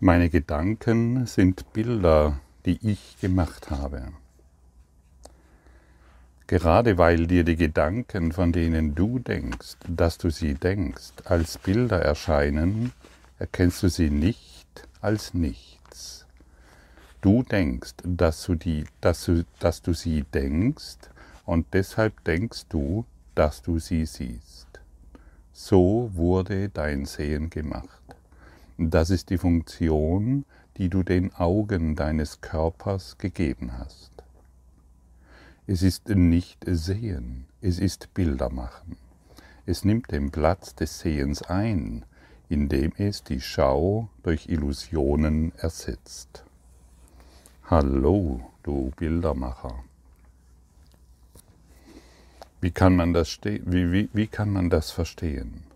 Meine 0.00 0.30
Gedanken 0.30 1.26
sind 1.26 1.72
Bilder, 1.72 2.38
die 2.64 2.78
ich 2.88 3.18
gemacht 3.20 3.68
habe. 3.72 4.12
Gerade 6.46 6.98
weil 6.98 7.26
dir 7.26 7.42
die 7.42 7.56
Gedanken, 7.56 8.30
von 8.30 8.52
denen 8.52 8.94
du 8.94 9.18
denkst, 9.18 9.74
dass 9.88 10.16
du 10.16 10.30
sie 10.30 10.54
denkst, 10.54 11.14
als 11.24 11.58
Bilder 11.58 12.00
erscheinen, 12.00 12.92
erkennst 13.40 13.82
du 13.82 13.88
sie 13.88 14.08
nicht 14.08 14.68
als 15.00 15.34
nichts. 15.34 16.26
Du 17.20 17.42
denkst, 17.42 17.94
dass 18.04 18.44
du, 18.44 18.54
die, 18.54 18.84
dass 19.00 19.24
du, 19.24 19.44
dass 19.58 19.82
du 19.82 19.94
sie 19.94 20.22
denkst 20.32 21.10
und 21.44 21.66
deshalb 21.72 22.22
denkst 22.22 22.66
du, 22.68 23.04
dass 23.34 23.62
du 23.62 23.80
sie 23.80 24.06
siehst. 24.06 24.68
So 25.52 26.08
wurde 26.14 26.68
dein 26.68 27.04
Sehen 27.04 27.50
gemacht. 27.50 27.98
Das 28.80 29.10
ist 29.10 29.30
die 29.30 29.38
Funktion, 29.38 30.44
die 30.76 30.88
du 30.88 31.02
den 31.02 31.34
Augen 31.34 31.96
deines 31.96 32.40
Körpers 32.40 33.18
gegeben 33.18 33.76
hast. 33.76 34.12
Es 35.66 35.82
ist 35.82 36.08
nicht 36.08 36.64
Sehen, 36.64 37.46
es 37.60 37.80
ist 37.80 38.14
Bilder 38.14 38.50
machen. 38.50 38.96
Es 39.66 39.84
nimmt 39.84 40.12
den 40.12 40.30
Platz 40.30 40.76
des 40.76 41.00
Sehens 41.00 41.42
ein, 41.42 42.04
indem 42.48 42.92
es 42.96 43.24
die 43.24 43.40
Schau 43.40 44.10
durch 44.22 44.48
Illusionen 44.48 45.52
ersetzt. 45.56 46.44
Hallo, 47.64 48.48
du 48.62 48.92
Bildermacher. 48.96 49.82
Wie 52.60 52.70
kann 52.70 52.94
man 52.94 53.12
das, 53.12 53.40
wie, 53.42 53.92
wie, 53.92 54.08
wie 54.12 54.28
kann 54.28 54.52
man 54.52 54.70
das 54.70 54.92
verstehen? 54.92 55.67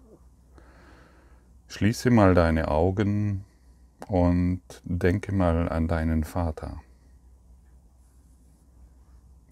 Schließe 1.72 2.10
mal 2.10 2.34
deine 2.34 2.68
Augen 2.68 3.46
und 4.06 4.60
denke 4.84 5.32
mal 5.32 5.70
an 5.70 5.88
deinen 5.88 6.22
Vater. 6.22 6.82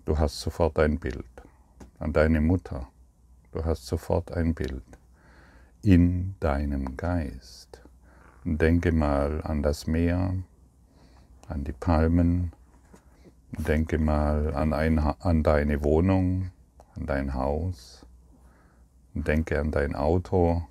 Du 0.05 0.19
hast 0.19 0.39
sofort 0.39 0.79
ein 0.79 0.99
Bild. 0.99 1.25
An 1.99 2.13
deine 2.13 2.43
Mutter. 2.43 2.89
Du 3.53 3.65
hast 3.65 3.87
sofort 3.87 4.33
ein 4.33 4.55
Bild. 4.55 4.85
In 5.81 6.35
deinem 6.41 6.95
Geist. 6.99 7.81
Denke 8.45 8.93
mal 8.93 9.41
an 9.43 9.63
das 9.63 9.87
Meer, 9.87 10.35
an 11.49 11.65
die 11.65 11.73
Palmen. 11.73 12.53
Denke 13.53 13.97
mal 13.97 14.53
an, 14.53 14.75
ein, 14.75 14.99
an 14.99 15.43
deine 15.43 15.83
Wohnung, 15.83 16.51
an 16.97 17.07
dein 17.07 17.33
Haus. 17.33 18.05
Denke 19.15 19.59
an 19.59 19.71
dein 19.71 19.95
Auto, 19.97 20.67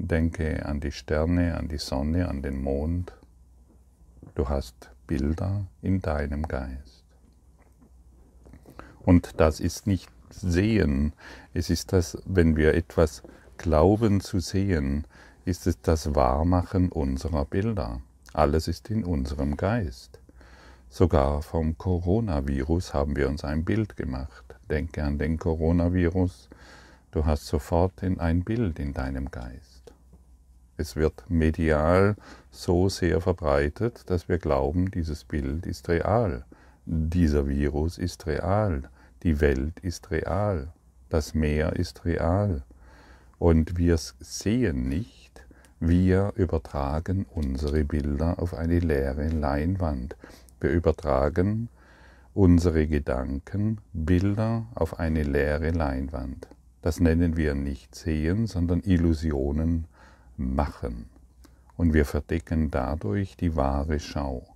Denke 0.00 0.64
an 0.64 0.78
die 0.78 0.92
Sterne, 0.92 1.58
an 1.58 1.66
die 1.66 1.78
Sonne, 1.78 2.28
an 2.28 2.40
den 2.40 2.62
Mond. 2.62 3.12
Du 4.36 4.48
hast 4.48 4.90
Bilder 5.08 5.66
in 5.82 6.00
deinem 6.00 6.46
Geist. 6.46 7.04
Und 9.04 9.40
das 9.40 9.58
ist 9.58 9.88
nicht 9.88 10.08
Sehen. 10.30 11.14
Es 11.52 11.68
ist 11.68 11.92
das, 11.92 12.16
wenn 12.26 12.56
wir 12.56 12.74
etwas 12.74 13.24
glauben 13.56 14.20
zu 14.20 14.38
sehen, 14.38 15.04
ist 15.44 15.66
es 15.66 15.80
das 15.80 16.14
Wahrmachen 16.14 16.90
unserer 16.90 17.44
Bilder. 17.44 18.00
Alles 18.32 18.68
ist 18.68 18.90
in 18.90 19.04
unserem 19.04 19.56
Geist. 19.56 20.20
Sogar 20.90 21.42
vom 21.42 21.76
Coronavirus 21.76 22.94
haben 22.94 23.16
wir 23.16 23.28
uns 23.28 23.42
ein 23.42 23.64
Bild 23.64 23.96
gemacht. 23.96 24.44
Denke 24.70 25.02
an 25.02 25.18
den 25.18 25.38
Coronavirus. 25.38 26.48
Du 27.10 27.24
hast 27.26 27.46
sofort 27.46 28.04
ein 28.04 28.44
Bild 28.44 28.78
in 28.78 28.92
deinem 28.94 29.30
Geist. 29.30 29.77
Es 30.80 30.94
wird 30.94 31.28
medial 31.28 32.14
so 32.52 32.88
sehr 32.88 33.20
verbreitet, 33.20 34.08
dass 34.08 34.28
wir 34.28 34.38
glauben, 34.38 34.92
dieses 34.92 35.24
Bild 35.24 35.66
ist 35.66 35.88
real. 35.88 36.44
Dieser 36.86 37.48
Virus 37.48 37.98
ist 37.98 38.28
real. 38.28 38.84
Die 39.24 39.40
Welt 39.40 39.80
ist 39.80 40.12
real. 40.12 40.68
Das 41.08 41.34
Meer 41.34 41.74
ist 41.74 42.04
real. 42.04 42.62
Und 43.40 43.76
wir 43.76 43.98
sehen 44.20 44.88
nicht, 44.88 45.44
wir 45.80 46.32
übertragen 46.36 47.26
unsere 47.28 47.84
Bilder 47.84 48.38
auf 48.38 48.54
eine 48.54 48.78
leere 48.78 49.26
Leinwand. 49.28 50.16
Wir 50.60 50.70
übertragen 50.70 51.70
unsere 52.34 52.86
Gedanken, 52.86 53.80
Bilder 53.92 54.66
auf 54.76 55.00
eine 55.00 55.24
leere 55.24 55.70
Leinwand. 55.70 56.46
Das 56.82 57.00
nennen 57.00 57.36
wir 57.36 57.56
nicht 57.56 57.96
sehen, 57.96 58.46
sondern 58.46 58.80
Illusionen 58.84 59.88
machen 60.38 61.06
und 61.76 61.94
wir 61.94 62.04
verdecken 62.04 62.70
dadurch 62.70 63.36
die 63.36 63.56
wahre 63.56 64.00
Schau. 64.00 64.46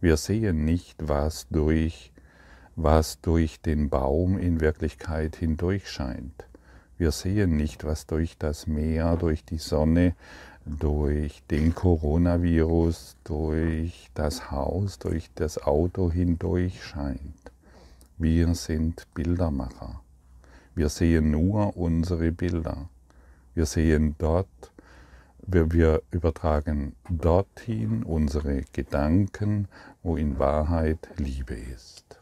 Wir 0.00 0.16
sehen 0.16 0.64
nicht, 0.64 0.96
was 1.08 1.48
durch, 1.50 2.12
was 2.76 3.20
durch 3.20 3.60
den 3.60 3.88
Baum 3.88 4.38
in 4.38 4.60
Wirklichkeit 4.60 5.36
hindurch 5.36 5.90
scheint. 5.90 6.46
Wir 6.96 7.12
sehen 7.12 7.56
nicht, 7.56 7.84
was 7.84 8.06
durch 8.06 8.38
das 8.38 8.66
Meer, 8.66 9.16
durch 9.16 9.44
die 9.44 9.58
Sonne, 9.58 10.14
durch 10.64 11.42
den 11.50 11.74
Coronavirus, 11.74 13.16
durch 13.24 14.10
das 14.14 14.50
Haus, 14.50 14.98
durch 14.98 15.30
das 15.34 15.62
Auto 15.62 16.10
hindurch 16.10 16.82
scheint. 16.84 17.52
Wir 18.18 18.54
sind 18.54 19.06
Bildermacher. 19.14 20.00
Wir 20.74 20.88
sehen 20.88 21.30
nur 21.30 21.76
unsere 21.76 22.32
Bilder. 22.32 22.88
Wir 23.54 23.66
sehen 23.66 24.14
dort, 24.18 24.72
wir, 25.50 25.72
wir 25.72 26.02
übertragen 26.10 26.94
dorthin 27.08 28.02
unsere 28.02 28.62
Gedanken, 28.72 29.66
wo 30.02 30.16
in 30.16 30.38
Wahrheit 30.38 31.08
Liebe 31.16 31.54
ist. 31.54 32.20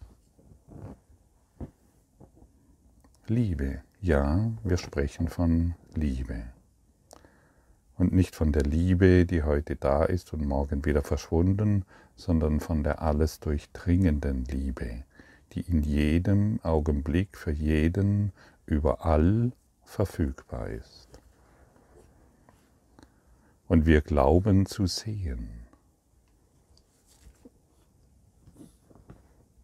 Liebe, 3.27 3.83
ja, 4.01 4.53
wir 4.63 4.77
sprechen 4.77 5.27
von 5.27 5.75
Liebe. 5.95 6.45
Und 7.97 8.13
nicht 8.13 8.37
von 8.37 8.53
der 8.53 8.63
Liebe, 8.63 9.27
die 9.27 9.43
heute 9.43 9.75
da 9.75 10.05
ist 10.05 10.33
und 10.33 10.47
morgen 10.47 10.85
wieder 10.85 11.03
verschwunden, 11.03 11.85
sondern 12.15 12.61
von 12.61 12.85
der 12.85 13.03
alles 13.03 13.41
durchdringenden 13.41 14.45
Liebe, 14.45 15.03
die 15.53 15.63
in 15.63 15.83
jedem 15.83 16.61
Augenblick 16.63 17.37
für 17.37 17.51
jeden 17.51 18.31
überall 18.67 19.51
verfügbar 19.83 20.69
ist 20.69 21.06
und 23.69 23.87
wir 23.87 24.01
glauben 24.01 24.67
zu 24.67 24.87
sehen. 24.87 25.49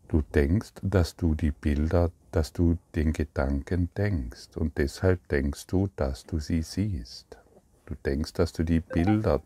Du 0.09 0.23
denkst, 0.35 0.73
dass 0.83 1.17
du 1.17 1.35
die 1.35 1.53
Bilder, 1.53 2.11
dass 2.33 2.53
du 2.53 2.77
den 2.95 3.13
Gedanken 3.13 3.89
denkst 3.97 4.57
und 4.57 4.77
deshalb 4.77 5.27
denkst 5.29 5.67
du, 5.69 5.89
dass 5.97 6.27
du 6.27 6.39
sie 6.39 6.63
siehst. 6.63 7.39
Du 7.87 7.95
denkst, 7.95 8.35
dass 8.35 8.53
du 8.53 8.63
die 8.63 8.81
Bilder 8.81 9.43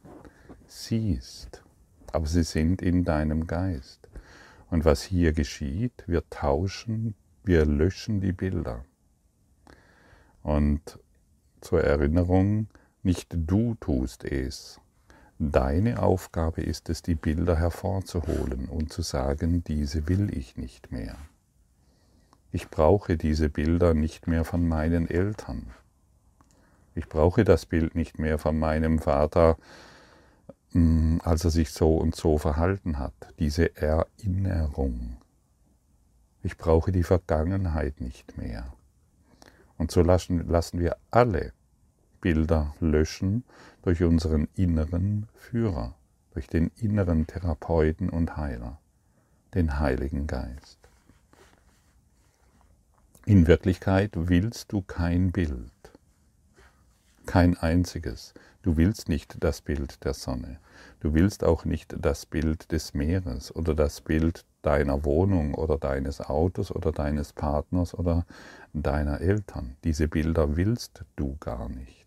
siehst, 0.67 1.63
aber 2.13 2.27
sie 2.27 2.43
sind 2.43 2.83
in 2.83 3.05
deinem 3.05 3.47
Geist. 3.47 4.09
Und 4.69 4.85
was 4.85 5.03
hier 5.03 5.33
geschieht, 5.33 6.03
wir 6.09 6.29
tauschen, 6.31 7.15
wir 7.45 7.65
löschen 7.65 8.21
die 8.21 8.33
Bilder. 8.33 8.85
Und 10.43 10.99
zur 11.61 11.83
Erinnerung, 11.83 12.67
nicht 13.07 13.29
du 13.31 13.77
tust 13.77 14.25
es. 14.25 14.81
Deine 15.39 16.03
Aufgabe 16.03 16.61
ist 16.61 16.91
es, 16.91 17.03
die 17.03 17.15
Bilder 17.15 17.57
hervorzuholen 17.57 18.69
und 18.69 18.93
zu 18.93 19.03
sagen, 19.03 19.63
diese 19.63 20.09
will 20.09 20.37
ich 20.37 20.57
nicht 20.57 20.91
mehr. 20.91 21.17
Ich 22.51 22.69
brauche 22.69 23.17
diese 23.17 23.49
Bilder 23.49 23.95
nicht 23.95 24.27
mehr 24.27 24.45
von 24.45 24.67
meinen 24.67 25.09
Eltern. 25.09 25.71
Ich 26.97 27.09
brauche 27.09 27.45
das 27.45 27.65
Bild 27.65 27.95
nicht 27.95 28.19
mehr 28.19 28.39
von 28.39 28.59
meinem 28.59 28.99
Vater, 28.99 29.57
mm, 30.73 31.19
als 31.23 31.45
er 31.45 31.51
sich 31.51 31.71
so 31.71 31.97
und 31.97 32.17
so 32.17 32.39
verhalten 32.39 32.99
hat. 32.99 33.15
Diese 33.39 33.77
Erinnerung. 33.77 35.19
Ich 36.43 36.59
brauche 36.59 36.91
die 36.91 37.05
Vergangenheit 37.05 38.01
nicht 38.01 38.37
mehr. 38.37 38.73
Und 39.79 39.93
so 39.93 40.03
lassen, 40.03 40.49
lassen 40.49 40.81
wir 40.81 40.97
alle 41.13 41.53
Bilder 42.21 42.75
löschen 42.81 43.45
durch 43.83 44.03
unseren 44.03 44.49
inneren 44.55 45.29
Führer, 45.35 45.95
durch 46.33 46.49
den 46.49 46.71
inneren 46.77 47.27
Therapeuten 47.27 48.11
und 48.11 48.37
Heiler, 48.37 48.79
den 49.55 49.79
Heiligen 49.79 50.27
Geist. 50.27 50.79
In 53.25 53.47
Wirklichkeit 53.49 54.13
willst 54.15 54.73
du 54.73 54.83
kein 54.83 55.33
Bild, 55.33 55.73
kein 57.27 57.57
einziges. 57.57 58.35
Du 58.63 58.77
willst 58.77 59.09
nicht 59.09 59.37
das 59.43 59.63
Bild 59.63 60.05
der 60.05 60.15
Sonne, 60.15 60.59
du 61.01 61.15
willst 61.15 61.43
auch 61.43 61.65
nicht 61.65 61.97
das 61.99 62.27
Bild 62.27 62.71
des 62.71 62.95
Meeres 62.95 63.55
oder 63.55 63.75
das 63.75 64.01
Bild 64.01 64.45
deiner 64.63 65.05
Wohnung 65.05 65.55
oder 65.55 65.79
deines 65.79 66.21
Autos 66.21 66.71
oder 66.71 66.93
deines 66.93 67.33
Partners 67.33 67.95
oder 67.95 68.27
deiner 68.73 69.21
Eltern. 69.21 69.77
Diese 69.85 70.09
Bilder 70.09 70.57
willst 70.57 71.05
du 71.15 71.37
gar 71.39 71.69
nicht 71.69 72.06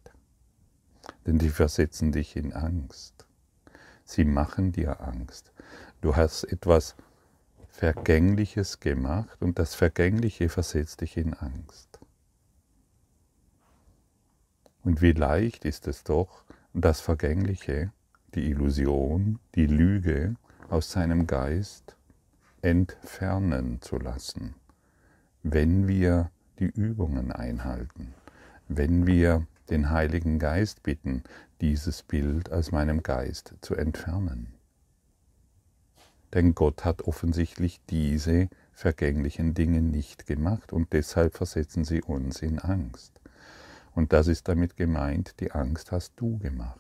denn 1.26 1.38
die 1.38 1.50
versetzen 1.50 2.12
dich 2.12 2.36
in 2.36 2.54
Angst. 2.54 3.26
Sie 4.06 4.26
machen 4.26 4.72
dir 4.72 5.02
Angst. 5.02 5.52
Du 6.02 6.16
hast 6.16 6.44
etwas 6.46 6.96
Vergängliches 7.68 8.80
gemacht 8.80 9.42
und 9.42 9.60
das 9.60 9.76
Vergängliche 9.76 10.50
versetzt 10.50 11.02
dich 11.02 11.18
in 11.18 11.34
Angst. 11.34 12.00
Und 14.84 15.02
wie 15.02 15.12
leicht 15.12 15.66
ist 15.66 15.88
es 15.88 16.04
doch, 16.04 16.44
das 16.74 17.02
Vergängliche, 17.02 17.92
die 18.36 18.50
Illusion, 18.50 19.40
die 19.56 19.66
Lüge 19.66 20.36
aus 20.70 20.92
seinem 20.92 21.28
Geist 21.28 21.96
entfernen 22.62 23.82
zu 23.82 23.98
lassen, 23.98 24.56
wenn 25.44 25.88
wir 25.88 26.32
die 26.60 26.70
Übungen 26.70 27.32
einhalten, 27.32 28.14
wenn 28.68 29.08
wir 29.08 29.48
den 29.70 29.90
Heiligen 29.90 30.40
Geist 30.40 30.84
bitten, 30.84 31.24
dieses 31.62 32.04
Bild 32.04 32.52
aus 32.52 32.72
meinem 32.72 33.04
Geist 33.04 33.56
zu 33.62 33.76
entfernen. 33.76 34.54
Denn 36.34 36.54
Gott 36.54 36.86
hat 36.86 37.02
offensichtlich 37.04 37.82
diese 37.90 38.50
vergänglichen 38.72 39.54
Dinge 39.54 39.82
nicht 39.82 40.28
gemacht 40.28 40.72
und 40.74 40.94
deshalb 40.94 41.36
versetzen 41.36 41.84
sie 41.84 42.02
uns 42.02 42.42
in 42.42 42.60
Angst. 42.60 43.20
Und 43.94 44.14
das 44.14 44.28
ist 44.28 44.48
damit 44.48 44.78
gemeint, 44.78 45.40
die 45.40 45.52
Angst 45.52 45.92
hast 45.92 46.14
du 46.18 46.38
gemacht. 46.38 46.80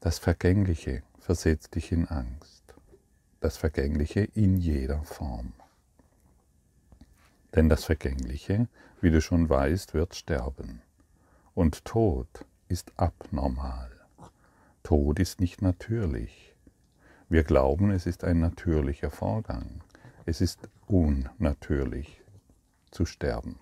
Das 0.00 0.18
Vergängliche 0.18 1.02
versetzt 1.18 1.74
dich 1.76 1.92
in 1.92 2.06
Angst. 2.08 2.74
Das 3.40 3.56
Vergängliche 3.56 4.20
in 4.34 4.56
jeder 4.56 5.02
Form. 5.04 5.52
Denn 7.54 7.68
das 7.68 7.84
Vergängliche, 7.84 8.68
wie 9.00 9.10
du 9.10 9.20
schon 9.20 9.48
weißt, 9.48 9.94
wird 9.94 10.14
sterben. 10.14 10.82
Und 11.54 11.84
Tod 11.84 12.46
ist 12.68 12.92
abnormal. 12.96 13.90
Tod 14.82 15.18
ist 15.18 15.40
nicht 15.40 15.60
natürlich. 15.62 16.54
Wir 17.28 17.44
glauben, 17.44 17.90
es 17.90 18.06
ist 18.06 18.24
ein 18.24 18.40
natürlicher 18.40 19.10
Vorgang. 19.10 19.82
Es 20.24 20.40
ist 20.40 20.68
unnatürlich 20.86 22.22
zu 22.90 23.04
sterben. 23.04 23.58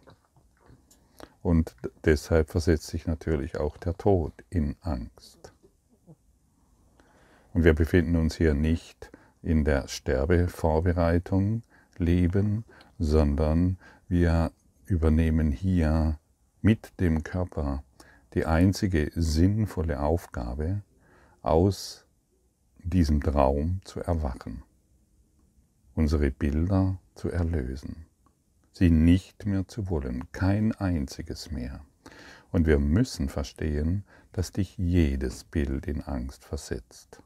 Und 1.42 1.74
deshalb 2.04 2.50
versetzt 2.50 2.88
sich 2.88 3.06
natürlich 3.06 3.56
auch 3.58 3.76
der 3.76 3.96
Tod 3.96 4.32
in 4.50 4.76
Angst. 4.82 5.52
Und 7.52 7.64
wir 7.64 7.74
befinden 7.74 8.16
uns 8.16 8.36
hier 8.36 8.54
nicht 8.54 9.10
in 9.42 9.64
der 9.64 9.88
Sterbevorbereitung, 9.88 11.62
Leben, 11.96 12.64
sondern 13.00 13.78
wir 14.08 14.52
übernehmen 14.84 15.50
hier 15.50 16.18
mit 16.60 17.00
dem 17.00 17.24
Körper 17.24 17.82
die 18.34 18.44
einzige 18.44 19.10
sinnvolle 19.14 20.00
Aufgabe, 20.00 20.82
aus 21.40 22.04
diesem 22.84 23.22
Traum 23.22 23.80
zu 23.84 24.00
erwachen, 24.00 24.62
unsere 25.94 26.30
Bilder 26.30 26.98
zu 27.14 27.30
erlösen, 27.30 28.04
sie 28.72 28.90
nicht 28.90 29.46
mehr 29.46 29.66
zu 29.66 29.88
wollen, 29.88 30.30
kein 30.32 30.72
einziges 30.72 31.50
mehr. 31.50 31.80
Und 32.52 32.66
wir 32.66 32.78
müssen 32.78 33.30
verstehen, 33.30 34.04
dass 34.32 34.52
dich 34.52 34.76
jedes 34.76 35.44
Bild 35.44 35.86
in 35.86 36.02
Angst 36.02 36.44
versetzt. 36.44 37.22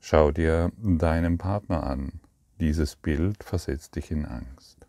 Schau 0.00 0.32
dir 0.32 0.72
deinen 0.82 1.38
Partner 1.38 1.84
an, 1.84 2.21
dieses 2.62 2.94
Bild 2.94 3.42
versetzt 3.42 3.96
dich 3.96 4.12
in 4.12 4.24
Angst. 4.24 4.86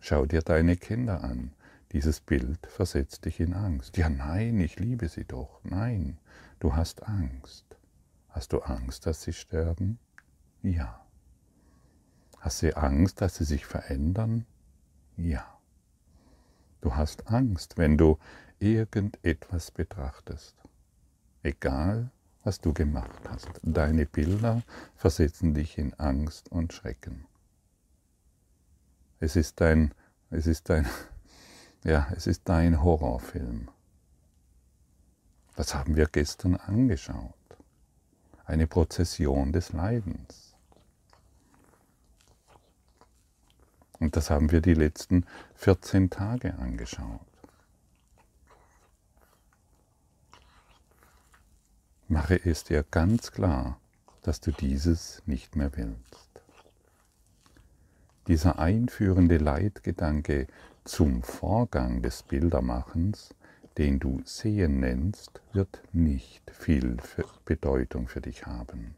Schau 0.00 0.26
dir 0.26 0.42
deine 0.42 0.76
Kinder 0.76 1.22
an, 1.22 1.52
dieses 1.92 2.18
Bild 2.18 2.66
versetzt 2.66 3.26
dich 3.26 3.38
in 3.38 3.54
Angst. 3.54 3.96
Ja, 3.96 4.08
nein, 4.08 4.58
ich 4.58 4.80
liebe 4.80 5.08
sie 5.08 5.24
doch. 5.24 5.60
Nein, 5.62 6.18
du 6.58 6.74
hast 6.74 7.04
Angst. 7.04 7.64
Hast 8.28 8.52
du 8.52 8.58
Angst, 8.58 9.06
dass 9.06 9.22
sie 9.22 9.32
sterben? 9.32 10.00
Ja. 10.64 11.00
Hast 12.40 12.60
du 12.62 12.76
Angst, 12.76 13.20
dass 13.20 13.36
sie 13.36 13.44
sich 13.44 13.64
verändern? 13.66 14.44
Ja. 15.16 15.46
Du 16.80 16.96
hast 16.96 17.28
Angst, 17.28 17.78
wenn 17.78 17.96
du 17.96 18.18
irgendetwas 18.58 19.70
betrachtest. 19.70 20.56
Egal, 21.44 22.10
was 22.44 22.60
du 22.60 22.72
gemacht 22.72 23.28
hast. 23.28 23.48
Deine 23.62 24.06
Bilder 24.06 24.62
versetzen 24.96 25.54
dich 25.54 25.78
in 25.78 25.94
Angst 25.94 26.52
und 26.52 26.72
Schrecken. 26.72 27.26
Es 29.18 29.34
ist 29.34 29.60
dein, 29.60 29.94
es 30.30 30.46
ist 30.46 30.68
dein, 30.68 30.86
ja, 31.84 32.06
es 32.14 32.26
ist 32.26 32.42
dein 32.44 32.82
Horrorfilm. 32.82 33.70
Was 35.56 35.74
haben 35.74 35.96
wir 35.96 36.06
gestern 36.06 36.56
angeschaut? 36.56 37.34
Eine 38.44 38.66
Prozession 38.66 39.52
des 39.52 39.72
Leidens. 39.72 40.54
Und 44.00 44.16
das 44.16 44.28
haben 44.28 44.50
wir 44.50 44.60
die 44.60 44.74
letzten 44.74 45.24
14 45.54 46.10
Tage 46.10 46.54
angeschaut. 46.58 47.33
Mache 52.08 52.38
es 52.44 52.64
dir 52.64 52.84
ganz 52.90 53.32
klar, 53.32 53.80
dass 54.22 54.40
du 54.40 54.52
dieses 54.52 55.22
nicht 55.24 55.56
mehr 55.56 55.70
willst. 55.74 56.28
Dieser 58.28 58.58
einführende 58.58 59.38
Leitgedanke 59.38 60.46
zum 60.84 61.22
Vorgang 61.22 62.02
des 62.02 62.22
Bildermachens, 62.22 63.34
den 63.78 64.00
du 64.00 64.20
Sehen 64.26 64.80
nennst, 64.80 65.40
wird 65.54 65.82
nicht 65.92 66.50
viel 66.50 66.98
Bedeutung 67.46 68.06
für 68.06 68.20
dich 68.20 68.44
haben. 68.44 68.94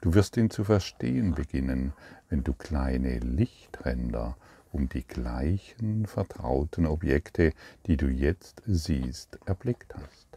Du 0.00 0.14
wirst 0.14 0.36
ihn 0.36 0.50
zu 0.50 0.64
verstehen 0.64 1.34
beginnen, 1.36 1.92
wenn 2.30 2.42
du 2.42 2.52
kleine 2.52 3.20
Lichtränder 3.20 4.36
um 4.72 4.88
die 4.88 5.06
gleichen 5.06 6.06
vertrauten 6.06 6.84
Objekte, 6.86 7.52
die 7.86 7.96
du 7.96 8.06
jetzt 8.06 8.60
siehst, 8.66 9.38
erblickt 9.46 9.94
hast. 9.94 10.27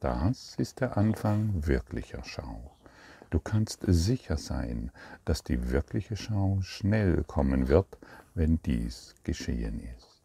Das 0.00 0.56
ist 0.58 0.80
der 0.80 0.98
Anfang 0.98 1.66
wirklicher 1.66 2.22
Schau. 2.22 2.70
Du 3.30 3.40
kannst 3.40 3.82
sicher 3.86 4.36
sein, 4.36 4.90
dass 5.24 5.42
die 5.42 5.70
wirkliche 5.70 6.16
Schau 6.16 6.58
schnell 6.60 7.24
kommen 7.24 7.68
wird, 7.68 7.96
wenn 8.34 8.60
dies 8.66 9.14
geschehen 9.24 9.80
ist. 9.96 10.22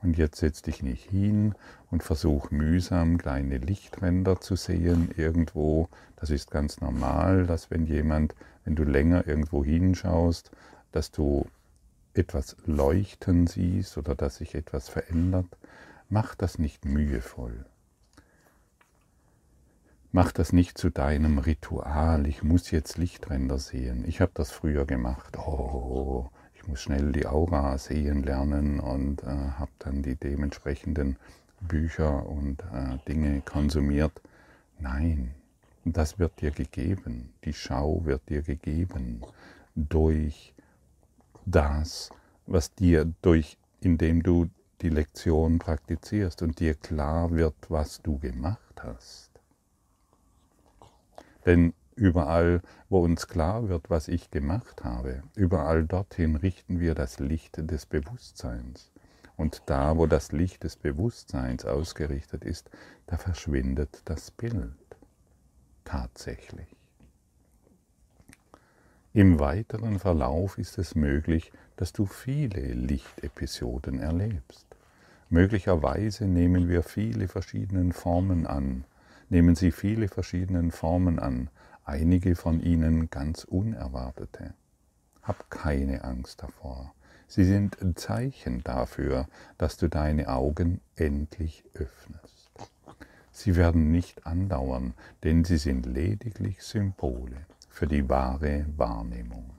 Und 0.00 0.16
jetzt 0.16 0.38
setz 0.38 0.62
dich 0.62 0.84
nicht 0.84 1.10
hin 1.10 1.56
und 1.90 2.04
versuch 2.04 2.52
mühsam 2.52 3.18
kleine 3.18 3.58
Lichtränder 3.58 4.40
zu 4.40 4.54
sehen 4.54 5.10
irgendwo. 5.16 5.88
Das 6.14 6.30
ist 6.30 6.52
ganz 6.52 6.80
normal, 6.80 7.46
dass 7.48 7.72
wenn 7.72 7.84
jemand, 7.86 8.36
wenn 8.64 8.76
du 8.76 8.84
länger 8.84 9.26
irgendwo 9.26 9.64
hinschaust, 9.64 10.52
dass 10.92 11.10
du 11.10 11.46
etwas 12.14 12.56
leuchten 12.64 13.48
siehst 13.48 13.98
oder 13.98 14.14
dass 14.14 14.36
sich 14.36 14.54
etwas 14.54 14.88
verändert. 14.88 15.48
Mach 16.08 16.36
das 16.36 16.60
nicht 16.60 16.84
mühevoll. 16.84 17.66
Mach 20.16 20.32
das 20.32 20.54
nicht 20.54 20.78
zu 20.78 20.88
deinem 20.88 21.36
Ritual. 21.36 22.26
Ich 22.26 22.42
muss 22.42 22.70
jetzt 22.70 22.96
Lichtränder 22.96 23.58
sehen. 23.58 24.02
Ich 24.08 24.22
habe 24.22 24.32
das 24.32 24.50
früher 24.50 24.86
gemacht. 24.86 25.36
Oh, 25.36 26.30
ich 26.54 26.66
muss 26.66 26.80
schnell 26.80 27.12
die 27.12 27.26
Aura 27.26 27.76
sehen 27.76 28.22
lernen 28.22 28.80
und 28.80 29.22
äh, 29.24 29.26
habe 29.26 29.72
dann 29.78 30.00
die 30.00 30.16
dementsprechenden 30.16 31.18
Bücher 31.60 32.24
und 32.24 32.62
äh, 32.72 32.96
Dinge 33.06 33.42
konsumiert. 33.42 34.22
Nein, 34.78 35.34
das 35.84 36.18
wird 36.18 36.40
dir 36.40 36.50
gegeben. 36.50 37.34
Die 37.44 37.52
Schau 37.52 38.00
wird 38.06 38.26
dir 38.30 38.40
gegeben 38.40 39.20
durch 39.74 40.54
das, 41.44 42.08
was 42.46 42.74
dir 42.74 43.12
durch, 43.20 43.58
indem 43.82 44.22
du 44.22 44.48
die 44.80 44.88
Lektion 44.88 45.58
praktizierst 45.58 46.40
und 46.40 46.58
dir 46.58 46.72
klar 46.72 47.32
wird, 47.32 47.56
was 47.68 48.00
du 48.00 48.18
gemacht 48.18 48.82
hast. 48.82 49.25
Denn 51.46 51.72
überall, 51.94 52.60
wo 52.88 53.02
uns 53.02 53.28
klar 53.28 53.68
wird, 53.68 53.88
was 53.88 54.08
ich 54.08 54.30
gemacht 54.30 54.84
habe, 54.84 55.22
überall 55.34 55.84
dorthin 55.84 56.36
richten 56.36 56.80
wir 56.80 56.94
das 56.94 57.20
Licht 57.20 57.56
des 57.58 57.86
Bewusstseins. 57.86 58.90
Und 59.36 59.62
da, 59.66 59.96
wo 59.96 60.06
das 60.06 60.32
Licht 60.32 60.64
des 60.64 60.76
Bewusstseins 60.76 61.64
ausgerichtet 61.64 62.44
ist, 62.44 62.70
da 63.06 63.16
verschwindet 63.16 64.02
das 64.06 64.30
Bild. 64.30 64.74
Tatsächlich. 65.84 66.74
Im 69.12 69.38
weiteren 69.38 69.98
Verlauf 69.98 70.58
ist 70.58 70.76
es 70.78 70.94
möglich, 70.94 71.52
dass 71.76 71.92
du 71.92 72.04
viele 72.06 72.74
Lichtepisoden 72.74 74.00
erlebst. 74.00 74.66
Möglicherweise 75.30 76.26
nehmen 76.26 76.68
wir 76.68 76.82
viele 76.82 77.28
verschiedene 77.28 77.92
Formen 77.92 78.46
an, 78.46 78.84
nehmen 79.28 79.54
sie 79.54 79.72
viele 79.72 80.08
verschiedene 80.08 80.70
Formen 80.70 81.18
an, 81.18 81.50
einige 81.84 82.36
von 82.36 82.60
ihnen 82.60 83.10
ganz 83.10 83.44
unerwartete. 83.44 84.54
Hab 85.22 85.50
keine 85.50 86.04
Angst 86.04 86.42
davor. 86.42 86.94
Sie 87.28 87.44
sind 87.44 87.80
ein 87.82 87.96
Zeichen 87.96 88.62
dafür, 88.62 89.28
dass 89.58 89.76
du 89.76 89.88
deine 89.88 90.28
Augen 90.28 90.80
endlich 90.94 91.64
öffnest. 91.74 92.50
Sie 93.32 93.56
werden 93.56 93.90
nicht 93.90 94.26
andauern, 94.26 94.94
denn 95.22 95.44
sie 95.44 95.58
sind 95.58 95.84
lediglich 95.84 96.62
Symbole 96.62 97.36
für 97.68 97.86
die 97.86 98.08
wahre 98.08 98.64
Wahrnehmung, 98.76 99.50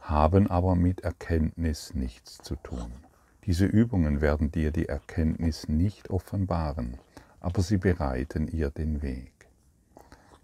haben 0.00 0.50
aber 0.50 0.74
mit 0.74 1.02
Erkenntnis 1.02 1.94
nichts 1.94 2.38
zu 2.38 2.56
tun. 2.56 2.90
Diese 3.44 3.66
Übungen 3.66 4.20
werden 4.20 4.50
dir 4.50 4.72
die 4.72 4.88
Erkenntnis 4.88 5.68
nicht 5.68 6.10
offenbaren, 6.10 6.98
aber 7.40 7.62
sie 7.62 7.78
bereiten 7.78 8.48
ihr 8.48 8.70
den 8.70 9.02
Weg. 9.02 9.32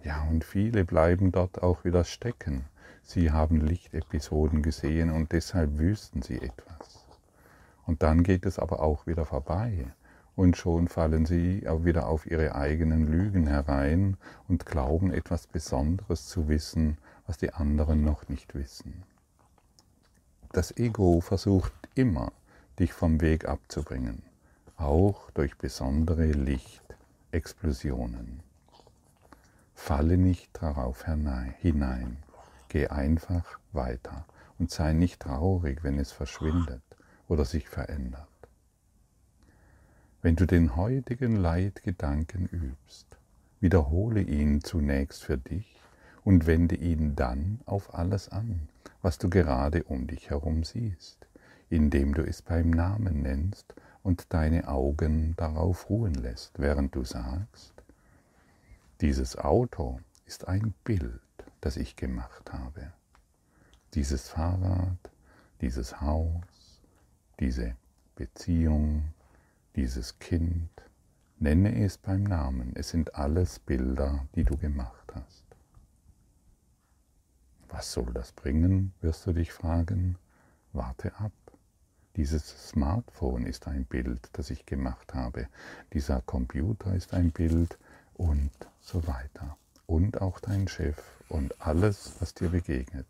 Ja, 0.02 0.22
und 0.30 0.44
viele 0.44 0.84
bleiben 0.84 1.32
dort 1.32 1.62
auch 1.62 1.84
wieder 1.84 2.04
stecken. 2.04 2.66
Sie 3.02 3.30
haben 3.30 3.60
Lichtepisoden 3.60 4.62
gesehen 4.62 5.10
und 5.10 5.32
deshalb 5.32 5.78
wüssten 5.78 6.22
sie 6.22 6.40
etwas. 6.40 7.04
Und 7.86 8.02
dann 8.02 8.22
geht 8.22 8.46
es 8.46 8.58
aber 8.58 8.80
auch 8.80 9.06
wieder 9.06 9.24
vorbei 9.24 9.86
und 10.36 10.56
schon 10.56 10.88
fallen 10.88 11.26
sie 11.26 11.62
wieder 11.62 12.08
auf 12.08 12.26
ihre 12.26 12.54
eigenen 12.54 13.06
Lügen 13.06 13.46
herein 13.46 14.16
und 14.48 14.66
glauben 14.66 15.12
etwas 15.12 15.46
Besonderes 15.46 16.28
zu 16.28 16.48
wissen, 16.48 16.98
was 17.26 17.38
die 17.38 17.52
anderen 17.52 18.04
noch 18.04 18.28
nicht 18.28 18.54
wissen. 18.54 19.04
Das 20.52 20.76
Ego 20.76 21.20
versucht 21.20 21.72
immer, 21.94 22.32
dich 22.78 22.92
vom 22.92 23.20
Weg 23.20 23.48
abzubringen, 23.48 24.22
auch 24.76 25.30
durch 25.30 25.56
besondere 25.56 26.26
Lichtexplosionen. 27.34 28.44
Falle 29.74 30.16
nicht 30.16 30.50
darauf 30.62 31.04
hinein, 31.04 32.18
geh 32.68 32.86
einfach 32.86 33.58
weiter 33.72 34.24
und 34.60 34.70
sei 34.70 34.92
nicht 34.92 35.20
traurig, 35.20 35.82
wenn 35.82 35.98
es 35.98 36.12
verschwindet 36.12 36.82
oder 37.26 37.44
sich 37.44 37.68
verändert. 37.68 38.28
Wenn 40.22 40.36
du 40.36 40.46
den 40.46 40.76
heutigen 40.76 41.34
Leitgedanken 41.34 42.46
übst, 42.46 43.18
wiederhole 43.60 44.20
ihn 44.20 44.62
zunächst 44.62 45.24
für 45.24 45.36
dich 45.36 45.80
und 46.22 46.46
wende 46.46 46.76
ihn 46.76 47.16
dann 47.16 47.58
auf 47.66 47.94
alles 47.94 48.28
an, 48.28 48.68
was 49.02 49.18
du 49.18 49.28
gerade 49.28 49.82
um 49.82 50.06
dich 50.06 50.30
herum 50.30 50.62
siehst, 50.62 51.26
indem 51.68 52.14
du 52.14 52.22
es 52.22 52.42
beim 52.42 52.70
Namen 52.70 53.22
nennst 53.22 53.74
und 54.04 54.32
deine 54.32 54.68
Augen 54.68 55.34
darauf 55.36 55.90
ruhen 55.90 56.14
lässt, 56.14 56.60
während 56.60 56.94
du 56.94 57.02
sagst, 57.02 57.72
dieses 59.00 59.36
Auto 59.36 59.98
ist 60.26 60.46
ein 60.46 60.74
Bild, 60.84 61.20
das 61.60 61.76
ich 61.76 61.96
gemacht 61.96 62.52
habe. 62.52 62.92
Dieses 63.94 64.28
Fahrrad, 64.28 65.10
dieses 65.60 66.00
Haus, 66.00 66.82
diese 67.40 67.74
Beziehung, 68.14 69.14
dieses 69.74 70.18
Kind, 70.18 70.70
nenne 71.38 71.82
es 71.82 71.96
beim 71.98 72.24
Namen. 72.24 72.72
Es 72.76 72.90
sind 72.90 73.14
alles 73.14 73.58
Bilder, 73.58 74.28
die 74.34 74.44
du 74.44 74.56
gemacht 74.56 75.12
hast. 75.14 75.44
Was 77.68 77.92
soll 77.92 78.12
das 78.12 78.32
bringen, 78.32 78.92
wirst 79.00 79.26
du 79.26 79.32
dich 79.32 79.52
fragen. 79.52 80.18
Warte 80.72 81.14
ab. 81.16 81.32
Dieses 82.16 82.68
Smartphone 82.68 83.44
ist 83.44 83.66
ein 83.66 83.84
Bild, 83.86 84.28
das 84.34 84.50
ich 84.50 84.66
gemacht 84.66 85.14
habe. 85.14 85.48
Dieser 85.92 86.20
Computer 86.20 86.94
ist 86.94 87.12
ein 87.12 87.32
Bild 87.32 87.76
und 88.14 88.52
so 88.80 89.06
weiter. 89.08 89.56
Und 89.86 90.20
auch 90.20 90.38
dein 90.38 90.68
Chef 90.68 90.96
und 91.28 91.60
alles, 91.60 92.12
was 92.20 92.32
dir 92.34 92.50
begegnet, 92.50 93.06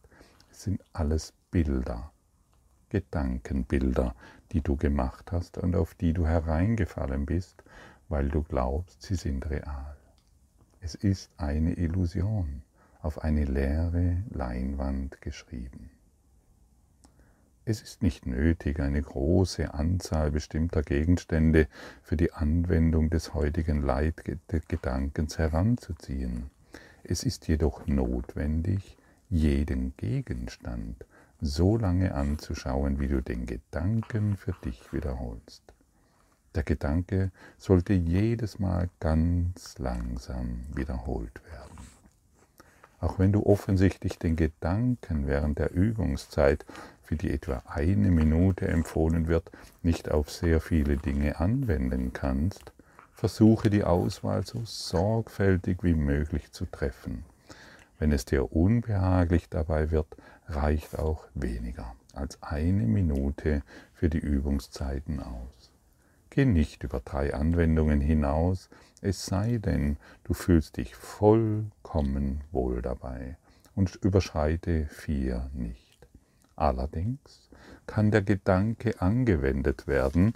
sind 0.51 0.83
alles 0.95 1.35
Bilder, 1.51 2.13
Gedankenbilder, 2.89 4.15
die 4.53 4.63
du 4.63 4.77
gemacht 4.77 5.33
hast 5.33 5.59
und 5.59 5.77
auf 5.77 5.95
die 5.95 6.15
du 6.15 6.27
hereingefallen 6.27 7.27
bist, 7.27 7.63
weil 8.09 8.29
du 8.29 8.43
glaubst, 8.43 9.03
sie 9.03 9.17
sind 9.17 9.49
real. 9.51 9.97
Es 10.81 10.95
ist 10.95 11.31
eine 11.37 11.75
Illusion, 11.75 12.63
auf 13.03 13.23
eine 13.23 13.45
leere 13.45 14.23
Leinwand 14.31 15.21
geschrieben. 15.21 15.91
Es 17.67 17.81
ist 17.81 18.03
nicht 18.03 18.27
nötig, 18.27 18.79
eine 18.81 19.01
große 19.01 19.73
Anzahl 19.73 20.31
bestimmter 20.31 20.83
Gegenstände 20.83 21.67
für 22.03 22.19
die 22.19 22.31
Anwendung 22.31 23.09
des 23.09 23.33
heutigen 23.33 23.81
Leitgedankens 23.81 25.39
heranzuziehen. 25.39 26.51
Es 27.05 27.23
ist 27.23 27.49
jedoch 27.49 27.87
notwendig, 27.87 28.99
jeden 29.31 29.97
Gegenstand 29.97 31.07
so 31.41 31.79
lange 31.79 32.15
anzuschauen, 32.15 33.01
wie 33.01 33.09
du 33.09 33.23
den 33.23 33.47
Gedanken 33.47 34.37
für 34.37 34.55
dich 34.63 34.93
wiederholst. 34.93 35.63
Der 36.55 36.65
Gedanke 36.65 37.33
sollte 37.57 37.95
jedes 37.95 38.59
Mal 38.59 38.91
ganz 39.01 39.79
langsam 39.79 40.67
wiederholt 40.75 41.43
werden. 41.51 41.79
Auch 43.01 43.19
wenn 43.19 43.33
du 43.33 43.45
offensichtlich 43.45 44.19
den 44.19 44.37
Gedanken 44.37 45.27
während 45.27 45.59
der 45.59 45.73
Übungszeit 45.73 46.65
für 47.05 47.17
die 47.17 47.31
etwa 47.31 47.63
eine 47.67 48.11
Minute 48.11 48.67
empfohlen 48.67 49.29
wird, 49.29 49.51
nicht 49.83 50.11
auf 50.11 50.31
sehr 50.31 50.61
viele 50.61 50.97
Dinge 50.97 51.39
anwenden 51.39 52.13
kannst, 52.13 52.73
versuche 53.13 53.71
die 53.71 53.85
Auswahl 53.85 54.45
so 54.45 54.63
sorgfältig 54.65 55.83
wie 55.83 55.95
möglich 55.95 56.53
zu 56.53 56.67
treffen. 56.67 57.25
Wenn 57.99 58.13
es 58.13 58.25
dir 58.25 58.53
unbehaglich 58.53 59.49
dabei 59.49 59.91
wird, 59.91 60.09
reicht 60.49 60.99
auch 60.99 61.25
weniger 61.35 61.95
als 62.13 62.43
eine 62.43 62.85
Minute 62.85 63.63
für 63.95 64.09
die 64.09 64.19
Übungszeiten 64.19 65.21
aus. 65.21 65.73
Geh 66.31 66.45
nicht 66.45 66.83
über 66.83 67.01
drei 67.01 67.35
Anwendungen 67.35 68.01
hinaus, 68.01 68.69
es 69.01 69.25
sei 69.27 69.59
denn, 69.59 69.99
du 70.25 70.35
fühlst 70.35 70.77
dich 70.79 70.97
vollkommen 70.97 72.41
wohl 72.51 72.83
dabei 72.83 73.37
und 73.75 73.95
überschreite 73.97 74.87
vier 74.87 75.49
nicht. 75.53 75.84
Allerdings 76.57 77.51
kann 77.87 78.11
der 78.11 78.23
Gedanke 78.23 79.01
angewendet 79.01 79.87
werden, 79.87 80.35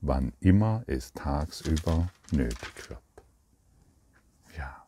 wann 0.00 0.32
immer 0.40 0.82
es 0.86 1.12
tagsüber 1.12 2.08
nötig 2.30 2.88
wird. 2.88 3.00
Ja, 4.56 4.84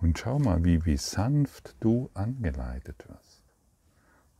und 0.00 0.18
schau 0.18 0.38
mal, 0.38 0.64
wie, 0.64 0.84
wie 0.84 0.96
sanft 0.96 1.76
du 1.80 2.10
angeleitet 2.14 3.06
wirst. 3.08 3.42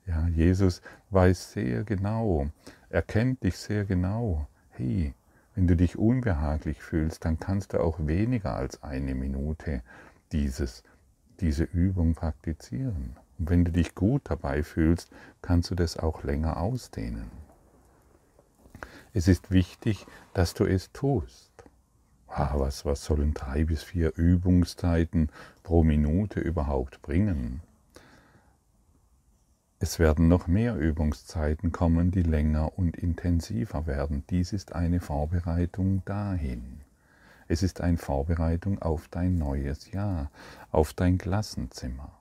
Ja, 0.06 0.26
Jesus 0.28 0.80
weiß 1.10 1.52
sehr 1.52 1.84
genau, 1.84 2.50
er 2.88 3.02
kennt 3.02 3.42
dich 3.42 3.58
sehr 3.58 3.84
genau. 3.84 4.48
Hey, 4.70 5.14
wenn 5.54 5.66
du 5.66 5.76
dich 5.76 5.98
unbehaglich 5.98 6.80
fühlst, 6.80 7.24
dann 7.24 7.38
kannst 7.38 7.72
du 7.72 7.80
auch 7.80 7.98
weniger 8.06 8.54
als 8.54 8.82
eine 8.82 9.14
Minute 9.14 9.82
dieses, 10.32 10.82
diese 11.40 11.64
Übung 11.64 12.14
praktizieren. 12.14 13.16
Und 13.38 13.50
wenn 13.50 13.64
du 13.64 13.72
dich 13.72 13.94
gut 13.94 14.22
dabei 14.24 14.62
fühlst, 14.62 15.10
kannst 15.42 15.70
du 15.70 15.74
das 15.74 15.96
auch 15.96 16.24
länger 16.24 16.58
ausdehnen. 16.58 17.30
Es 19.14 19.28
ist 19.28 19.50
wichtig, 19.50 20.06
dass 20.34 20.54
du 20.54 20.64
es 20.64 20.92
tust. 20.92 21.50
Ah, 22.26 22.54
was, 22.56 22.84
was 22.84 23.04
sollen 23.04 23.32
drei 23.32 23.64
bis 23.64 23.82
vier 23.82 24.12
Übungszeiten 24.16 25.30
pro 25.62 25.82
Minute 25.82 26.40
überhaupt 26.40 27.00
bringen? 27.00 27.62
Es 29.80 29.98
werden 29.98 30.26
noch 30.26 30.48
mehr 30.48 30.76
Übungszeiten 30.76 31.70
kommen, 31.70 32.10
die 32.10 32.22
länger 32.22 32.76
und 32.76 32.96
intensiver 32.96 33.86
werden. 33.86 34.24
Dies 34.28 34.52
ist 34.52 34.74
eine 34.74 35.00
Vorbereitung 35.00 36.02
dahin. 36.04 36.80
Es 37.46 37.62
ist 37.62 37.80
eine 37.80 37.96
Vorbereitung 37.96 38.82
auf 38.82 39.08
dein 39.08 39.38
neues 39.38 39.90
Jahr, 39.92 40.30
auf 40.70 40.92
dein 40.92 41.16
Klassenzimmer. 41.16 42.17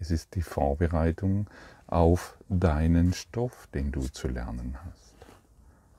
Es 0.00 0.10
ist 0.10 0.34
die 0.34 0.42
Vorbereitung 0.42 1.48
auf 1.86 2.36
deinen 2.48 3.12
Stoff, 3.12 3.68
den 3.74 3.90
du 3.92 4.00
zu 4.00 4.28
lernen 4.28 4.76
hast. 4.84 5.14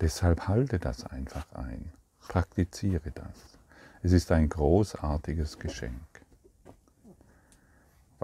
Deshalb 0.01 0.48
halte 0.48 0.79
das 0.79 1.06
einfach 1.06 1.51
ein. 1.53 1.91
Praktiziere 2.27 3.12
das. 3.12 3.58
Es 4.01 4.13
ist 4.13 4.32
ein 4.32 4.48
großartiges 4.48 5.60
Geschenk. 5.60 6.00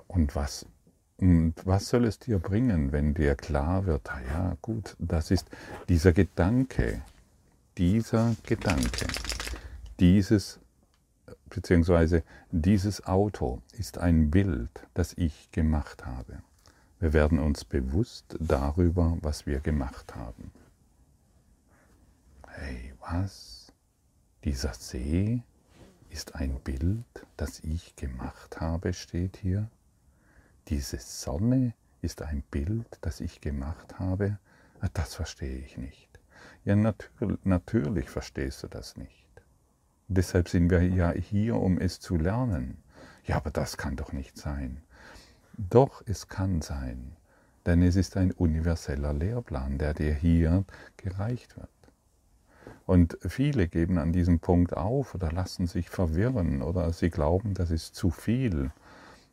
Und 0.07 0.35
was, 0.35 0.65
und 1.17 1.53
was 1.65 1.89
soll 1.89 2.05
es 2.05 2.19
dir 2.19 2.39
bringen, 2.39 2.91
wenn 2.91 3.13
dir 3.13 3.35
klar 3.35 3.85
wird, 3.85 4.09
ah 4.11 4.21
ja 4.29 4.57
gut, 4.61 4.95
das 4.99 5.31
ist 5.31 5.47
dieser 5.89 6.13
Gedanke, 6.13 7.01
dieser 7.77 8.35
Gedanke, 8.43 9.07
dieses 9.99 10.59
beziehungsweise 11.49 12.23
dieses 12.51 13.05
Auto 13.05 13.61
ist 13.73 13.97
ein 13.97 14.31
Bild, 14.31 14.87
das 14.93 15.13
ich 15.13 15.51
gemacht 15.51 16.05
habe. 16.05 16.41
Wir 16.99 17.13
werden 17.13 17.39
uns 17.39 17.65
bewusst 17.65 18.37
darüber, 18.39 19.17
was 19.21 19.45
wir 19.45 19.59
gemacht 19.59 20.15
haben. 20.15 20.51
Hey, 22.47 22.93
was? 23.01 23.71
Dieser 24.43 24.73
See 24.73 25.43
ist 26.09 26.35
ein 26.35 26.59
Bild, 26.61 27.05
das 27.35 27.59
ich 27.59 27.95
gemacht 27.95 28.61
habe, 28.61 28.93
steht 28.93 29.37
hier. 29.37 29.69
Diese 30.69 30.97
Sonne 30.97 31.73
ist 32.01 32.21
ein 32.21 32.43
Bild, 32.49 32.87
das 33.01 33.19
ich 33.19 33.41
gemacht 33.41 33.99
habe. 33.99 34.39
Ah, 34.79 34.89
das 34.93 35.15
verstehe 35.15 35.57
ich 35.57 35.77
nicht. 35.77 36.09
Ja, 36.63 36.75
natür 36.75 37.37
natürlich 37.43 38.09
verstehst 38.09 38.63
du 38.63 38.67
das 38.67 38.95
nicht. 38.97 39.24
Deshalb 40.07 40.49
sind 40.49 40.69
wir 40.69 40.83
ja 40.83 41.11
hier, 41.11 41.55
um 41.55 41.79
es 41.79 41.99
zu 41.99 42.15
lernen. 42.15 42.77
Ja, 43.25 43.37
aber 43.37 43.49
das 43.49 43.77
kann 43.77 43.95
doch 43.95 44.13
nicht 44.13 44.37
sein. 44.37 44.81
Doch, 45.57 46.03
es 46.05 46.27
kann 46.27 46.61
sein, 46.61 47.15
denn 47.65 47.81
es 47.81 47.95
ist 47.95 48.17
ein 48.17 48.31
universeller 48.31 49.13
Lehrplan, 49.13 49.77
der 49.77 49.93
dir 49.93 50.13
hier 50.13 50.65
gereicht 50.97 51.57
wird. 51.57 51.69
Und 52.85 53.17
viele 53.21 53.67
geben 53.67 53.97
an 53.97 54.11
diesem 54.11 54.39
Punkt 54.39 54.77
auf 54.77 55.15
oder 55.15 55.31
lassen 55.31 55.65
sich 55.65 55.89
verwirren 55.89 56.61
oder 56.61 56.91
sie 56.93 57.09
glauben, 57.09 57.53
das 57.53 57.71
ist 57.71 57.95
zu 57.95 58.11
viel, 58.11 58.71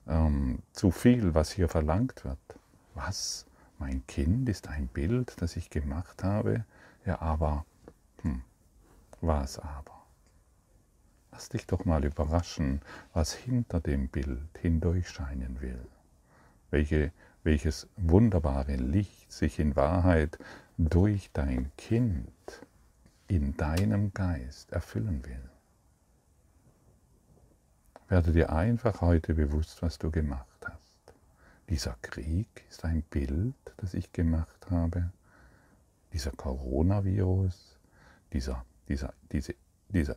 ähm, 0.09 0.61
zu 0.73 0.91
viel, 0.91 1.35
was 1.35 1.50
hier 1.50 1.69
verlangt 1.69 2.25
wird. 2.25 2.38
Was? 2.95 3.47
Mein 3.79 4.07
Kind 4.07 4.49
ist 4.49 4.69
ein 4.69 4.87
Bild, 4.87 5.35
das 5.43 5.57
ich 5.57 5.69
gemacht 5.69 6.23
habe? 6.23 6.64
Ja, 7.05 7.21
aber, 7.21 7.67
hm, 8.23 8.43
was 9.21 9.59
aber? 9.59 10.01
Lass 11.32 11.48
dich 11.48 11.66
doch 11.66 11.84
mal 11.84 12.04
überraschen, 12.04 12.80
was 13.14 13.32
hinter 13.32 13.80
dem 13.80 14.08
Bild 14.08 14.58
hindurchscheinen 14.60 15.60
will. 15.60 15.86
Welche, 16.70 17.10
welches 17.42 17.88
wunderbare 17.96 18.76
Licht 18.76 19.32
sich 19.32 19.58
in 19.58 19.74
Wahrheit 19.74 20.38
durch 20.78 21.30
dein 21.32 21.72
Kind 21.76 22.30
in 23.28 23.56
deinem 23.56 24.12
Geist 24.12 24.72
erfüllen 24.72 25.24
will. 25.24 25.48
Werde 28.08 28.32
dir 28.32 28.52
einfach 28.52 29.00
heute 29.00 29.34
bewusst, 29.34 29.80
was 29.80 29.98
du 29.98 30.10
gemacht 30.10 30.58
hast. 30.64 31.14
Dieser 31.70 31.96
Krieg 32.02 32.46
ist 32.68 32.84
ein 32.84 33.02
Bild, 33.02 33.54
das 33.78 33.94
ich 33.94 34.12
gemacht 34.12 34.70
habe. 34.70 35.10
Dieser 36.12 36.32
Coronavirus, 36.32 37.78
dieser, 38.34 38.66
dieser, 38.88 39.14
diese, 39.30 39.54
dieser 39.88 40.16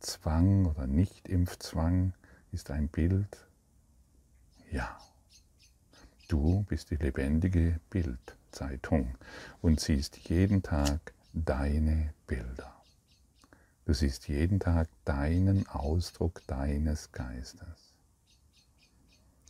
Impfzwang 0.00 0.64
oder 0.64 0.86
Nicht-Impfzwang 0.86 2.14
ist 2.52 2.70
ein 2.70 2.88
Bild. 2.88 3.46
Ja, 4.72 4.98
du 6.28 6.62
bist 6.62 6.90
die 6.90 6.96
lebendige 6.96 7.78
Bildzeitung 7.90 9.14
und 9.60 9.78
siehst 9.78 10.16
jeden 10.30 10.62
Tag 10.62 11.12
deine 11.34 12.14
Bilder. 12.26 12.74
Du 13.84 13.92
siehst 13.92 14.26
jeden 14.28 14.58
Tag 14.58 14.88
deinen 15.04 15.68
Ausdruck 15.68 16.40
deines 16.46 17.12
Geistes. 17.12 17.92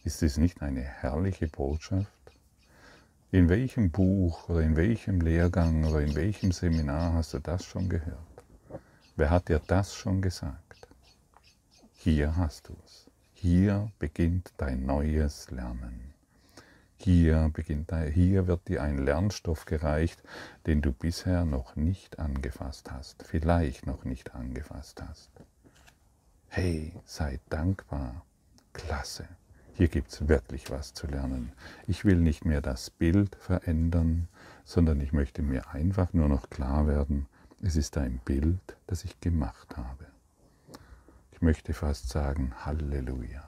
Ist 0.03 0.21
es 0.25 0.37
nicht 0.37 0.63
eine 0.63 0.83
herrliche 0.83 1.47
Botschaft? 1.47 2.11
In 3.31 3.49
welchem 3.49 3.93
Buch 3.93 4.49
oder 4.49 4.63
in 4.63 4.75
welchem 4.75 5.21
Lehrgang 5.21 5.85
oder 5.85 6.01
in 6.01 6.17
welchem 6.17 6.51
Seminar 6.51 7.13
hast 7.13 7.35
du 7.35 7.39
das 7.39 7.65
schon 7.65 7.89
gehört? 7.89 8.30
Wer 9.21 9.29
hat 9.29 9.51
dir 9.51 9.61
das 9.67 9.95
schon 9.95 10.23
gesagt? 10.23 10.89
Hier 11.93 12.37
hast 12.37 12.71
du 12.71 12.77
es. 12.87 13.11
Hier 13.35 13.93
beginnt 13.99 14.55
dein 14.57 14.87
neues 14.87 15.51
Lernen. 15.51 16.15
Hier, 16.97 17.51
beginnt, 17.53 17.93
hier 18.15 18.47
wird 18.47 18.67
dir 18.67 18.83
ein 18.83 18.97
Lernstoff 18.97 19.67
gereicht, 19.67 20.23
den 20.65 20.81
du 20.81 20.93
bisher 20.93 21.45
noch 21.45 21.77
nicht 21.77 22.19
angefasst 22.19 22.91
hast, 22.91 23.23
vielleicht 23.25 23.87
noch 23.87 24.05
nicht 24.05 24.35
angefasst 24.35 25.03
hast. 25.07 25.31
Hey, 26.49 26.95
sei 27.05 27.41
dankbar. 27.51 28.25
Klasse. 28.73 29.29
Hier 29.75 29.89
gibt 29.89 30.13
es 30.13 30.29
wirklich 30.29 30.71
was 30.71 30.95
zu 30.95 31.07
lernen. 31.07 31.53
Ich 31.87 32.07
will 32.07 32.17
nicht 32.17 32.47
mehr 32.47 32.63
das 32.63 32.89
Bild 32.89 33.37
verändern, 33.37 34.29
sondern 34.65 34.99
ich 35.03 35.13
möchte 35.13 35.43
mir 35.43 35.69
einfach 35.69 36.15
nur 36.15 36.31
noch 36.31 36.49
klar 36.49 36.87
werden, 36.87 37.27
es 37.61 37.77
ist 37.77 37.97
ein 37.97 38.19
Bild, 38.25 38.77
das 38.87 39.05
ich 39.05 39.21
gemacht 39.21 39.77
habe. 39.77 40.07
Ich 41.33 41.43
möchte 41.43 41.73
fast 41.75 42.09
sagen, 42.09 42.53
Halleluja. 42.65 43.47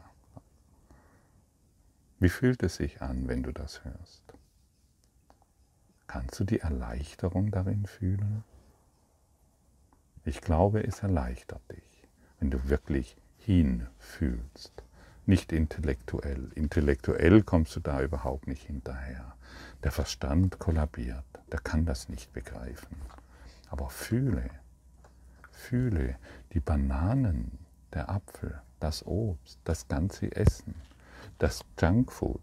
Wie 2.18 2.29
fühlt 2.29 2.62
es 2.62 2.77
sich 2.77 3.03
an, 3.03 3.29
wenn 3.29 3.42
du 3.42 3.53
das 3.53 3.85
hörst? 3.85 4.22
Kannst 6.07 6.38
du 6.38 6.44
die 6.44 6.61
Erleichterung 6.61 7.51
darin 7.51 7.87
fühlen? 7.87 8.44
Ich 10.25 10.40
glaube, 10.40 10.87
es 10.87 11.01
erleichtert 11.01 11.62
dich, 11.72 12.07
wenn 12.38 12.51
du 12.51 12.68
wirklich 12.68 13.16
hinfühlst 13.38 14.85
nicht 15.27 15.53
intellektuell. 15.53 16.51
Intellektuell 16.55 17.42
kommst 17.42 17.77
du 17.77 17.81
da 17.81 18.03
überhaupt 18.03 18.46
nicht 18.46 18.64
hinterher. 18.64 19.35
Der 19.85 19.92
Verstand 19.92 20.59
kollabiert, 20.59 21.25
der 21.51 21.61
kann 21.61 21.87
das 21.87 22.09
nicht 22.09 22.33
begreifen. 22.33 22.96
Aber 23.72 23.88
fühle, 23.88 24.50
fühle 25.50 26.16
die 26.52 26.61
Bananen, 26.61 27.58
der 27.94 28.11
Apfel, 28.11 28.61
das 28.80 29.06
Obst, 29.06 29.58
das 29.64 29.88
ganze 29.88 30.30
Essen, 30.37 30.74
das 31.38 31.64
Junkfood, 31.80 32.42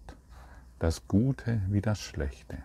das 0.79 1.07
Gute 1.07 1.61
wie 1.69 1.81
das 1.81 1.99
Schlechte. 1.99 2.57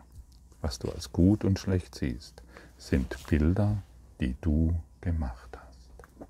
Was 0.62 0.78
du 0.78 0.90
als 0.90 1.12
gut 1.12 1.44
und 1.44 1.58
schlecht 1.58 1.94
siehst, 1.94 2.42
sind 2.78 3.26
Bilder, 3.28 3.82
die 4.18 4.34
du 4.40 4.74
gemacht 5.02 5.58
hast. 5.58 6.26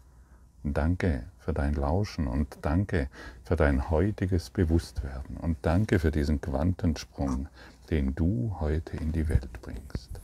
Danke 0.64 1.22
für 1.38 1.52
dein 1.52 1.74
Lauschen 1.74 2.26
und 2.26 2.58
danke 2.62 3.08
für 3.44 3.54
dein 3.54 3.90
heutiges 3.90 4.50
Bewusstwerden 4.50 5.36
und 5.36 5.58
danke 5.62 6.00
für 6.00 6.10
diesen 6.10 6.40
Quantensprung, 6.40 7.46
den 7.90 8.16
du 8.16 8.56
heute 8.58 8.96
in 8.96 9.12
die 9.12 9.28
Welt 9.28 9.62
bringst. 9.62 10.23